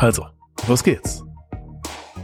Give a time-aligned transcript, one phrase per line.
[0.00, 0.26] Also,
[0.66, 1.22] los geht's.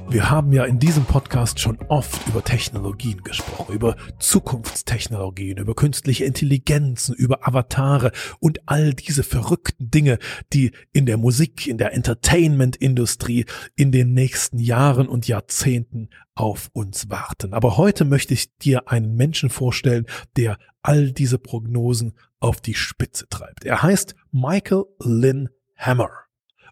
[0.08, 6.24] Wir haben ja in diesem Podcast schon oft über Technologien gesprochen, über Zukunftstechnologien, über künstliche
[6.24, 10.18] Intelligenzen, über Avatare und all diese verrückten Dinge,
[10.54, 13.44] die in der Musik, in der Entertainment-Industrie
[13.74, 17.52] in den nächsten Jahren und Jahrzehnten auf uns warten.
[17.52, 20.06] Aber heute möchte ich dir einen Menschen vorstellen,
[20.38, 23.66] der all diese Prognosen auf die Spitze treibt.
[23.66, 26.08] Er heißt Michael Lynn Hammer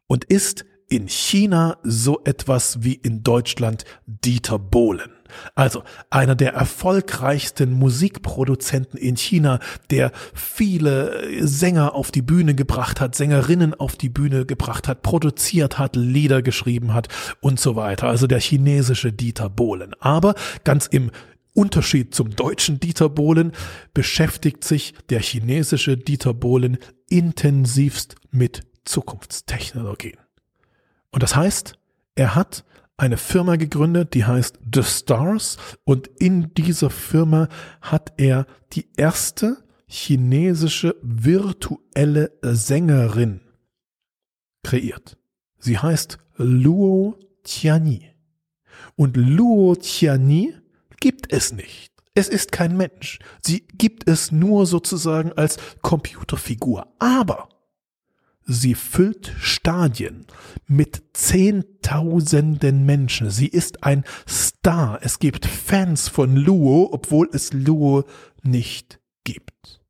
[0.07, 5.11] und ist in China so etwas wie in Deutschland Dieter Bohlen.
[5.55, 9.59] Also einer der erfolgreichsten Musikproduzenten in China,
[9.91, 15.79] der viele Sänger auf die Bühne gebracht hat, Sängerinnen auf die Bühne gebracht hat, produziert
[15.79, 17.09] hat, Lieder geschrieben hat
[17.41, 18.09] und so weiter.
[18.09, 19.95] Also der chinesische Dieter Bohlen.
[20.01, 21.11] Aber ganz im
[21.55, 23.53] Unterschied zum deutschen Dieter Bohlen
[23.93, 30.23] beschäftigt sich der chinesische Dieter Bohlen intensivst mit Zukunftstechnologien.
[31.15, 31.79] Und das heißt,
[32.17, 32.65] er hat
[32.97, 37.48] eine Firma gegründet, die heißt The Stars und in dieser Firma
[37.81, 43.42] hat er die erste chinesische virtuelle Sängerin
[44.65, 45.17] kreiert.
[45.61, 48.11] Sie heißt Luo Tianyi.
[48.97, 50.57] Und Luo Tianyi
[50.98, 51.92] gibt es nicht.
[52.17, 53.20] Es ist kein Mensch.
[53.41, 56.89] Sie gibt es nur sozusagen als Computerfigur.
[56.98, 57.48] Aber
[58.47, 60.27] Sie füllt Stadien
[60.67, 63.30] mit Zehntausenden Menschen.
[63.30, 64.98] Sie ist ein Star.
[65.02, 68.05] Es gibt Fans von Luo, obwohl es Luo
[68.42, 69.80] nicht gibt.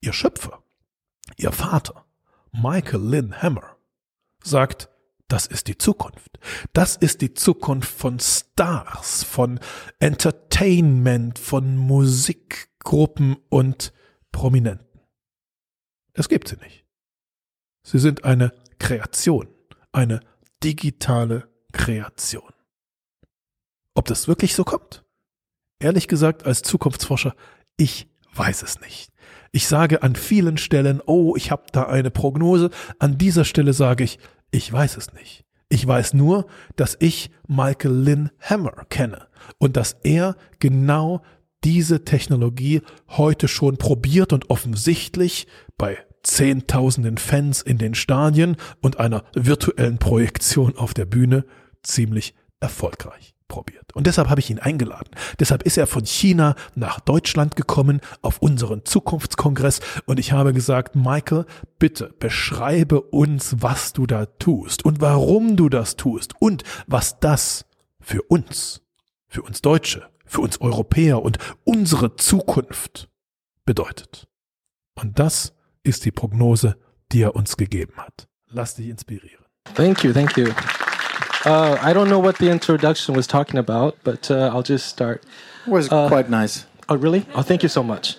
[0.00, 0.64] Ihr Schöpfer,
[1.36, 2.06] ihr Vater,
[2.52, 3.76] Michael Lynn Hammer,
[4.42, 4.88] sagt,
[5.28, 6.38] das ist die Zukunft.
[6.72, 9.58] Das ist die Zukunft von Stars, von
[9.98, 13.92] Entertainment, von Musikgruppen und
[14.32, 15.00] Prominenten.
[16.12, 16.85] Es gibt sie nicht.
[17.86, 19.46] Sie sind eine Kreation,
[19.92, 20.18] eine
[20.64, 22.52] digitale Kreation.
[23.94, 25.04] Ob das wirklich so kommt?
[25.78, 27.36] Ehrlich gesagt, als Zukunftsforscher,
[27.76, 29.12] ich weiß es nicht.
[29.52, 32.70] Ich sage an vielen Stellen, oh, ich habe da eine Prognose.
[32.98, 34.18] An dieser Stelle sage ich,
[34.50, 35.44] ich weiß es nicht.
[35.68, 41.22] Ich weiß nur, dass ich Michael Lynn Hammer kenne und dass er genau
[41.62, 45.46] diese Technologie heute schon probiert und offensichtlich
[45.78, 51.44] bei Zehntausenden Fans in den Stadien und einer virtuellen Projektion auf der Bühne
[51.84, 53.94] ziemlich erfolgreich probiert.
[53.94, 55.10] Und deshalb habe ich ihn eingeladen.
[55.38, 60.96] Deshalb ist er von China nach Deutschland gekommen auf unseren Zukunftskongress und ich habe gesagt,
[60.96, 61.46] Michael,
[61.78, 67.66] bitte beschreibe uns, was du da tust und warum du das tust und was das
[68.00, 68.82] für uns,
[69.28, 73.08] für uns Deutsche, für uns Europäer und unsere Zukunft
[73.64, 74.26] bedeutet.
[74.96, 75.55] Und das
[75.86, 76.76] ist die Prognose,
[77.12, 78.26] die er uns gegeben hat.
[78.50, 79.44] Lass dich inspirieren.
[79.74, 80.48] Thank you, thank you.
[81.44, 85.22] Uh, I don't know what the introduction was talking about, but uh, I'll just start.
[85.66, 86.66] It was uh, quite nice.
[86.88, 87.24] Oh, really?
[87.34, 88.16] Oh, thank you so much.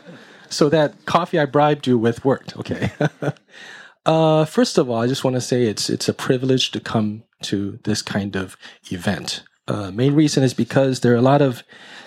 [0.49, 2.57] So that coffee I bribed you with worked.
[2.57, 2.91] Okay.
[4.07, 7.23] Uh, first of all, I just want to say it's it's a privilege to come
[7.41, 8.55] to this kind of
[8.89, 9.43] event.
[9.67, 11.63] Uh, main reason is because there are a lot of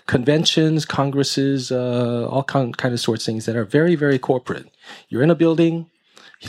[0.07, 4.69] conventions, congresses, uh, all kind, kind of sorts of things that are very, very corporate.
[5.09, 5.91] You're in a building,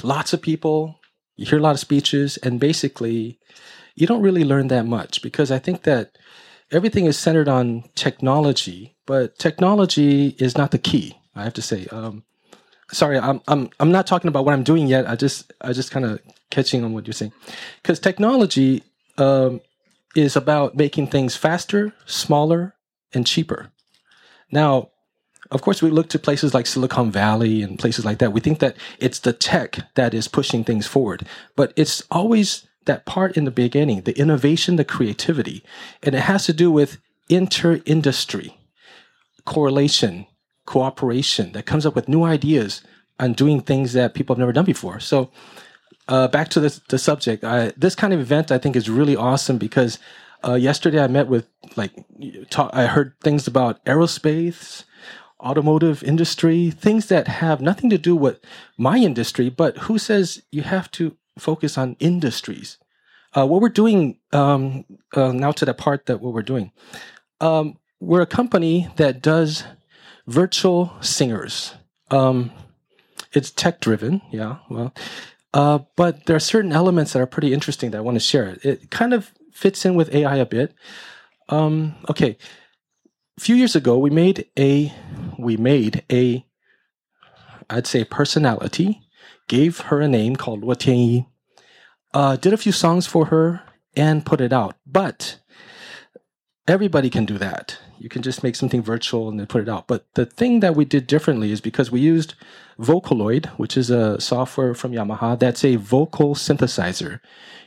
[0.04, 1.00] lots of people,
[1.36, 3.40] you hear a lot of speeches, and basically,
[3.96, 6.18] you don't really learn that much because I think that
[6.72, 11.18] everything is centered on technology, but technology is not the key.
[11.36, 11.88] I have to say.
[11.92, 12.24] Um,
[12.92, 15.10] sorry, I'm I'm I'm not talking about what I'm doing yet.
[15.10, 17.34] I just I just kind of catching on what you're saying,
[17.82, 18.84] because technology
[19.18, 19.62] um,
[20.16, 22.76] is about making things faster, smaller,
[23.14, 23.72] and cheaper.
[24.52, 24.90] Now,
[25.52, 28.32] of course, we look to places like Silicon Valley and places like that.
[28.32, 33.06] We think that it's the tech that is pushing things forward, but it's always that
[33.06, 35.64] part in the beginning, the innovation, the creativity,
[36.02, 36.98] and it has to do with
[37.30, 38.58] inter industry
[39.46, 40.28] correlation,
[40.66, 42.82] cooperation that comes up with new ideas
[43.20, 45.00] and doing things that people have never done before.
[45.00, 45.32] So,
[46.12, 49.58] uh, back to the, subject, I, this kind of event I think is really awesome
[49.58, 49.98] because
[50.46, 51.48] uh, yesterday I met with
[51.78, 51.94] like
[52.50, 54.84] talk, I heard things about aerospace,
[55.40, 58.42] automotive industry, things that have nothing to do with
[58.78, 59.50] my industry.
[59.50, 62.78] But who says you have to focus on industries?
[63.34, 64.84] Uh, what we're doing um,
[65.16, 66.74] uh, now to the part that what we're doing,
[67.40, 69.64] um, we're a company that does
[70.28, 71.74] virtual singers.
[72.10, 72.52] Um,
[73.32, 74.58] it's tech driven, yeah.
[74.70, 74.94] Well,
[75.54, 78.58] uh, but there are certain elements that are pretty interesting that I want to share.
[78.64, 80.74] It kind of fits in with AI a bit.
[81.50, 82.38] Um, okay,
[83.38, 84.94] a few years ago, we made a
[85.38, 86.46] we made a
[87.70, 89.02] I'd say personality,
[89.48, 91.28] gave her a name called Luo Tianyi,
[92.14, 93.62] uh, did a few songs for her,
[93.96, 94.76] and put it out.
[94.86, 95.41] But
[96.72, 97.78] everybody can do that.
[98.00, 99.88] You can just make something virtual and then put it out.
[99.88, 102.34] But the thing that we did differently is because we used
[102.80, 107.20] Vocaloid, which is a software from Yamaha that's a vocal synthesizer.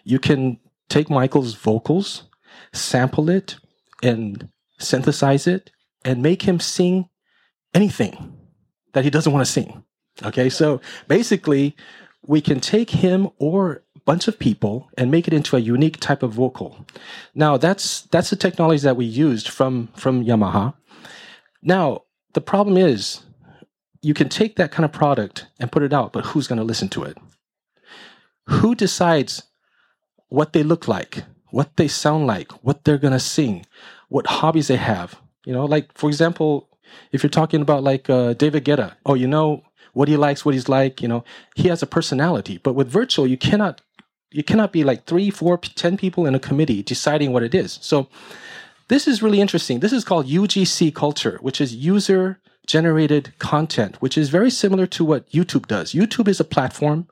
[0.05, 0.59] You can
[0.89, 2.25] take Michael's vocals,
[2.73, 3.57] sample it,
[4.03, 4.49] and
[4.79, 5.71] synthesize it,
[6.03, 7.11] and make him sing
[7.75, 8.33] anything
[8.95, 9.85] that he doesn't want to sing.
[10.23, 11.77] Okay, so basically,
[12.27, 16.23] we can take him or bunch of people and make it into a unique type
[16.23, 16.85] of vocal.
[17.35, 20.75] Now, that's that's the technology that we used from from Yamaha.
[21.63, 22.03] Now,
[22.35, 23.23] the problem is
[24.03, 26.65] you can take that kind of product and put it out, but who's going to
[26.65, 27.17] listen to it?
[28.47, 29.45] Who decides
[30.29, 33.65] what they look like, what they sound like, what they're going to sing,
[34.09, 35.19] what hobbies they have?
[35.47, 36.69] You know, like for example,
[37.13, 39.63] if you're talking about like uh, David Guetta, oh, you know
[39.95, 41.25] what he likes, what he's like, you know,
[41.55, 42.59] he has a personality.
[42.59, 43.81] But with virtual, you cannot
[44.35, 47.79] you cannot be like three, four, ten people in a committee deciding what it is.
[47.81, 48.09] So
[48.89, 49.79] this is really interesting.
[49.79, 55.05] This is called UGC culture, which is user generated content, which is very similar to
[55.05, 55.93] what YouTube does.
[55.93, 57.07] YouTube is a platform.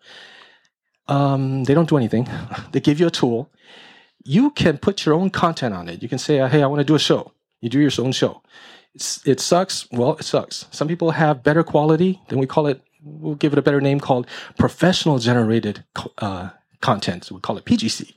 [1.06, 2.28] Um, they don't do anything.
[2.72, 3.52] they give you a tool.
[4.24, 6.02] You can put your own content on it.
[6.02, 8.42] You can say, "Hey, I want to do a show." You do your own show.
[8.94, 9.86] It's, it sucks.
[9.92, 10.66] Well, it sucks.
[10.72, 12.20] Some people have better quality.
[12.28, 12.82] Then we call it.
[13.04, 14.26] We'll give it a better name called
[14.58, 15.84] professional generated
[16.18, 16.50] uh,
[16.82, 17.24] content.
[17.24, 18.14] So we call it PGC.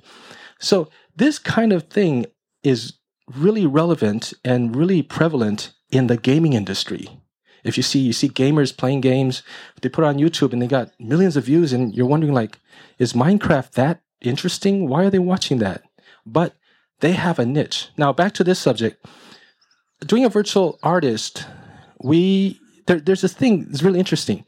[0.60, 2.26] So this kind of thing
[2.64, 2.94] is
[3.34, 7.08] really relevant and really prevalent in the gaming industry.
[7.64, 9.42] If you see you see gamers playing games,
[9.82, 12.60] they put on YouTube and they got millions of views, and you're wondering like,
[13.00, 14.88] is Minecraft that interesting?
[14.88, 15.84] Why are they watching that?
[16.26, 16.54] But
[17.00, 17.90] they have a niche.
[17.98, 19.04] Now back to this subject
[20.06, 21.46] doing a virtual artist,
[22.02, 24.46] we there, there's this thing that's really interesting.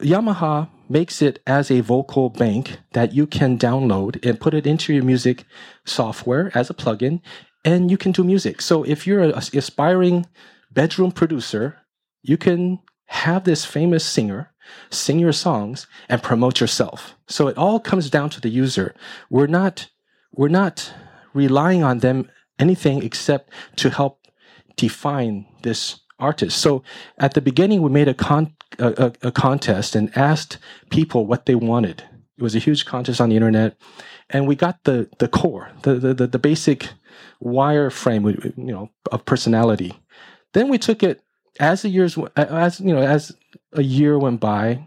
[0.00, 4.92] Yamaha makes it as a vocal bank that you can download and put it into
[4.92, 5.44] your music
[5.86, 7.20] software as a plugin,
[7.64, 8.60] and you can do music.
[8.60, 10.26] So if you're an aspiring
[10.72, 11.78] bedroom producer,
[12.22, 14.52] you can have this famous singer
[14.90, 17.14] sing your songs and promote yourself.
[17.28, 18.94] So it all comes down to the user.
[19.30, 19.88] We're not
[20.32, 20.92] we're not
[21.34, 24.20] relying on them anything except to help
[24.76, 26.58] define this artist.
[26.58, 26.82] So
[27.18, 30.58] at the beginning, we made a, con- a, a, contest and asked
[30.90, 32.04] people what they wanted.
[32.38, 33.76] It was a huge contest on the internet,
[34.30, 36.88] and we got the the core, the the, the basic
[37.42, 40.00] wireframe, you know, of personality.
[40.54, 41.22] Then we took it
[41.58, 43.36] as the years as you know as
[43.74, 44.86] a year went by.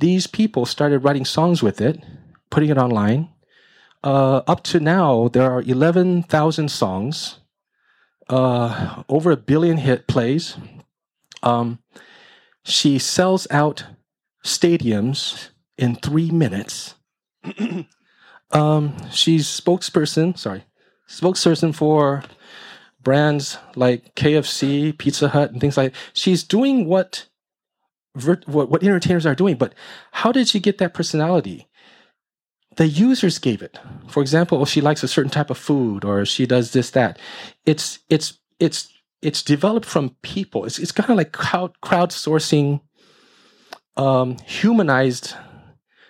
[0.00, 2.02] These people started writing songs with it,
[2.50, 3.30] putting it online.
[4.04, 7.38] Uh, up to now, there are eleven thousand songs
[8.28, 10.56] uh, over a billion hit plays.
[11.42, 11.78] Um,
[12.64, 13.84] she sells out
[14.44, 16.94] stadiums in three minutes.
[18.52, 20.64] um, she's spokesperson, sorry,
[21.08, 22.22] spokesperson for
[23.02, 25.92] brands like KFC, Pizza Hut, and things like.
[25.92, 25.98] That.
[26.12, 27.28] She's doing what,
[28.14, 29.74] what what entertainers are doing, but
[30.12, 31.68] how did she get that personality?
[32.76, 33.78] The users gave it.
[34.08, 37.18] For example, oh, she likes a certain type of food or she does this, that.
[37.66, 38.88] It's, it's, it's,
[39.20, 40.64] it's developed from people.
[40.64, 42.80] It's, it's kind of like crowd, crowdsourcing,
[43.96, 45.34] um, humanized,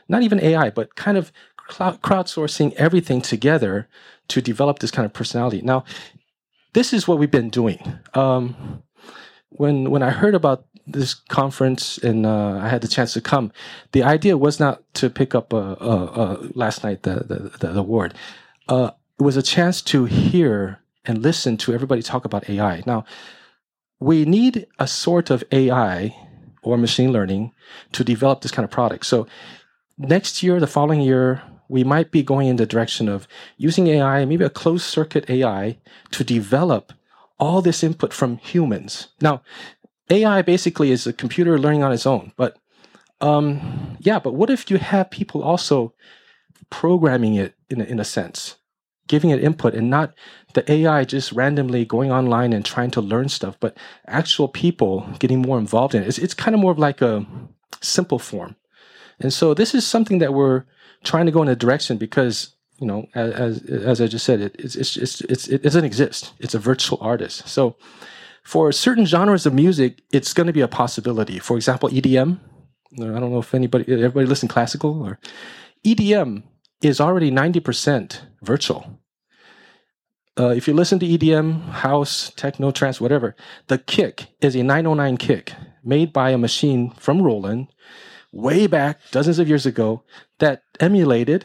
[0.09, 3.89] not even AI, but kind of crowdsourcing everything together
[4.29, 5.63] to develop this kind of personality.
[5.63, 5.85] Now,
[6.75, 7.99] this is what we've been doing.
[8.15, 8.83] Um,
[9.57, 13.53] when when I heard about this conference and uh, I had the chance to come,
[13.93, 15.53] the idea was not to pick up
[16.55, 18.15] last night the the, the, the award.
[18.69, 22.83] Uh, it was a chance to hear and listen to everybody talk about AI.
[22.87, 23.05] Now,
[24.01, 26.15] we need a sort of AI
[26.63, 27.53] or machine learning
[27.93, 29.07] to develop this kind of product.
[29.07, 29.27] So
[29.99, 34.25] next year, the following year, we might be going in the direction of using AI,
[34.25, 35.79] maybe a closed circuit AI,
[36.11, 36.93] to develop
[37.43, 39.09] all this input from humans.
[39.21, 39.43] Now,
[40.09, 42.33] AI basically is a computer learning on its own.
[42.37, 42.57] But
[43.21, 45.93] um, yeah, but what if you have people also
[46.71, 48.57] programming it in a, in a sense,
[49.09, 50.15] giving it input and not
[50.55, 55.43] the AI just randomly going online and trying to learn stuff, but actual people getting
[55.43, 56.09] more involved in it.
[56.09, 57.27] It's, it's kind of more of like a
[57.81, 58.55] simple form.
[59.19, 60.65] And so this is something that we're
[61.03, 64.57] trying to go in a direction because you know, as as I just said, it
[64.59, 66.33] it's it's it's, it doesn't exist.
[66.39, 67.49] It's a virtual artist.
[67.49, 67.77] So
[68.43, 71.39] for certain genres of music, it's going to be a possibility.
[71.39, 72.41] For example, EDM.
[72.95, 75.19] I don't know if anybody everybody listen classical or
[75.87, 76.43] EDM
[76.83, 78.99] is already ninety percent virtual.
[80.39, 83.37] Uh, if you listen to EDM, house, techno, trance, whatever,
[83.67, 85.53] the kick is a 909 kick
[85.85, 87.69] made by a machine from Roland
[88.33, 90.03] way back dozens of years ago
[90.39, 91.45] that emulated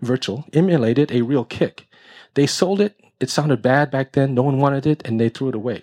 [0.00, 1.86] virtual, emulated a real kick.
[2.34, 3.00] They sold it.
[3.20, 4.34] It sounded bad back then.
[4.34, 5.82] No one wanted it, and they threw it away.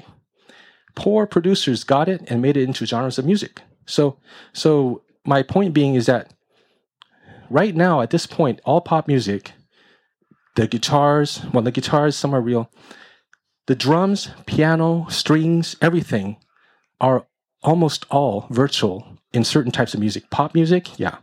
[0.95, 3.61] Poor producers got it and made it into genres of music.
[3.85, 4.17] So,
[4.53, 6.33] so my point being is that
[7.49, 9.51] right now, at this point, all pop music,
[10.55, 12.71] the guitars, well, the guitars, some are real.
[13.67, 16.37] The drums, piano, strings, everything
[17.01, 17.25] are
[17.63, 20.29] almost all virtual in certain types of music.
[20.29, 21.17] Pop music, yeah.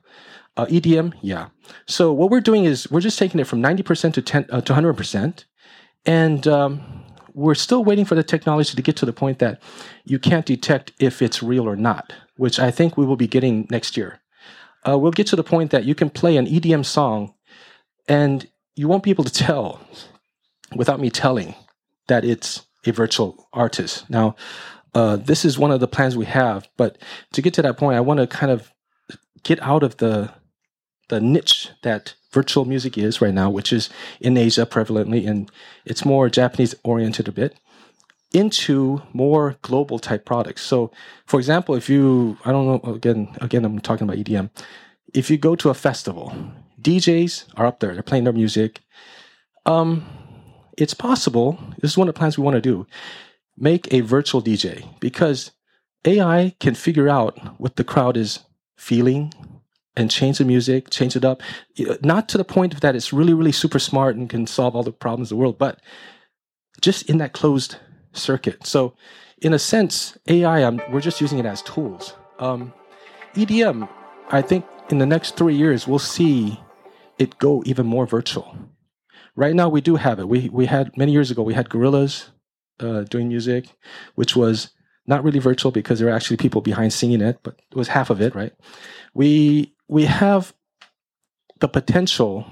[0.56, 1.48] Uh, EDM, yeah.
[1.86, 4.72] So what we're doing is we're just taking it from 90% to 10 uh, to
[4.72, 5.44] 100%,
[6.06, 9.60] and um, we're still waiting for the technology to get to the point that
[10.04, 13.66] you can't detect if it's real or not, which I think we will be getting
[13.70, 14.20] next year.
[14.86, 17.34] Uh, we'll get to the point that you can play an EDM song,
[18.08, 19.80] and you won't be able to tell
[20.74, 21.54] without me telling
[22.08, 24.08] that it's a virtual artist.
[24.10, 24.34] Now,
[24.94, 26.98] uh, this is one of the plans we have, but
[27.32, 28.72] to get to that point, I want to kind of
[29.42, 30.32] get out of the
[31.08, 33.90] the niche that virtual music is right now, which is
[34.20, 35.50] in Asia prevalently, and
[35.84, 37.56] it's more Japanese oriented a bit,
[38.32, 40.62] into more global type products.
[40.62, 40.90] So,
[41.26, 44.50] for example, if you, I don't know, again, again, I'm talking about EDM.
[45.12, 46.34] If you go to a festival,
[46.80, 48.80] DJs are up there, they're playing their music.
[49.66, 50.06] Um,
[50.78, 51.58] it's possible.
[51.80, 52.86] This is one of the plans we want to do.
[53.56, 55.50] Make a virtual DJ because
[56.04, 58.40] AI can figure out what the crowd is
[58.76, 59.32] feeling,
[59.96, 61.42] and change the music, change it up.
[62.02, 64.92] Not to the point that it's really, really super smart and can solve all the
[64.92, 65.80] problems of the world, but
[66.80, 67.76] just in that closed
[68.12, 68.66] circuit.
[68.66, 68.94] So,
[69.40, 72.14] in a sense, AI, um, we're just using it as tools.
[72.38, 72.72] Um,
[73.34, 73.88] EDM,
[74.30, 76.60] I think in the next three years, we'll see
[77.18, 78.56] it go even more virtual.
[79.34, 80.28] Right now, we do have it.
[80.28, 82.28] We, we had many years ago, we had Gorillaz
[82.80, 83.66] uh, doing music,
[84.14, 84.70] which was
[85.06, 88.10] not really virtual because there were actually people behind singing it, but it was half
[88.10, 88.52] of it, right?
[89.14, 90.54] We we have
[91.60, 92.46] the potential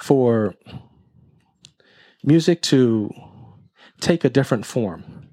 [0.00, 0.54] for
[2.24, 3.10] music to
[4.00, 5.28] take a different form.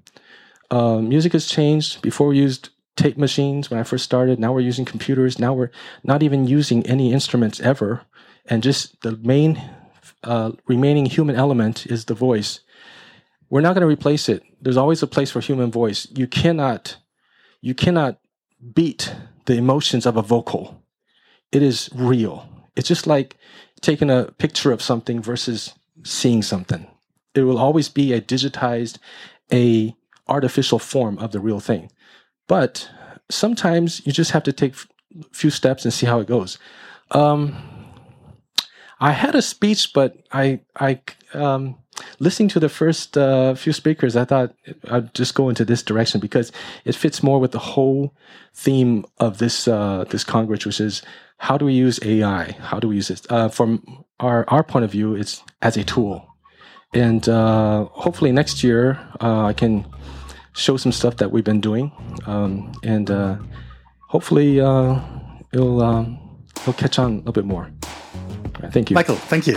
[0.70, 2.02] Uh, music has changed.
[2.02, 4.38] Before we used tape machines when I first started.
[4.38, 5.38] Now we're using computers.
[5.38, 5.70] Now we're
[6.04, 8.02] not even using any instruments ever,
[8.44, 9.62] and just the main
[10.24, 12.60] uh, remaining human element is the voice.
[13.48, 14.42] We're not going to replace it.
[14.60, 16.06] There's always a place for human voice.
[16.10, 16.96] You cannot,
[17.62, 18.18] you cannot
[18.74, 19.14] beat
[19.46, 20.82] the emotions of a vocal.
[21.52, 22.48] It is real.
[22.76, 23.36] It's just like
[23.80, 25.74] taking a picture of something versus
[26.04, 26.86] seeing something.
[27.34, 28.98] It will always be a digitized,
[29.52, 29.94] a
[30.28, 31.90] artificial form of the real thing.
[32.48, 32.90] But
[33.30, 36.58] sometimes you just have to take a few steps and see how it goes.
[37.10, 37.56] Um,
[38.98, 41.00] I had a speech, but I I
[41.34, 41.76] um,
[42.18, 44.54] listening to the first uh, few speakers, I thought
[44.88, 46.52] I'd just go into this direction because
[46.84, 48.14] it fits more with the whole
[48.54, 51.02] theme of this uh, this congress, which is
[51.38, 52.52] how do we use AI?
[52.52, 53.26] How do we use it?
[53.30, 56.26] Uh, from our our point of view, it's as a tool,
[56.92, 59.86] and uh, hopefully next year uh, I can
[60.54, 61.92] show some stuff that we've been doing,
[62.26, 63.36] um, and uh,
[64.08, 66.18] hopefully it'll um,
[66.56, 67.70] it'll catch on a little bit more.
[68.70, 69.16] Thank you, Michael.
[69.16, 69.56] Thank you.